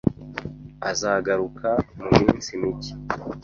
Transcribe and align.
Azagaruka 0.91 1.69
muminsi 1.97 2.49
mike 2.61 2.91